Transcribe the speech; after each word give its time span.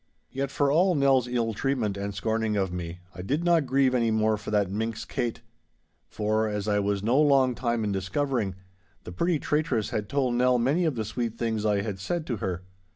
Yet 0.31 0.49
for 0.49 0.71
all 0.71 0.95
Nell's 0.95 1.27
ill 1.27 1.53
treatment 1.53 1.95
and 1.95 2.15
scorning 2.15 2.57
of 2.57 2.73
me, 2.73 3.01
I 3.13 3.21
did 3.21 3.43
not 3.43 3.67
grieve 3.67 3.93
any 3.93 4.09
more 4.09 4.35
for 4.35 4.49
that 4.49 4.71
minx 4.71 5.05
Kate. 5.05 5.41
For, 6.07 6.47
as 6.47 6.67
I 6.67 6.79
was 6.79 7.03
no 7.03 7.21
long 7.21 7.53
time 7.53 7.83
in 7.83 7.91
discovering, 7.91 8.55
the 9.03 9.11
pretty 9.11 9.37
traitress 9.37 9.91
had 9.91 10.09
told 10.09 10.33
Nell 10.33 10.57
many 10.57 10.85
of 10.85 10.95
those 10.95 11.09
sweet 11.09 11.37
things 11.37 11.67
I 11.67 11.81
had 11.83 11.99
said 11.99 12.25
to 12.25 12.37
her. 12.37 12.63